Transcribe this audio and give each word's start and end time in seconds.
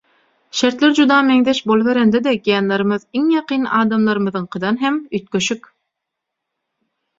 Şertler 0.59 0.93
juda 0.99 1.17
meňzeş 1.27 1.59
boluberende-de 1.71 2.33
genlerimiz 2.47 3.05
iň 3.21 3.29
ýakyn 3.37 3.69
adamlarymyzyňkydan 3.83 4.83
hem 4.87 5.01
üýtgeşik. 5.21 5.73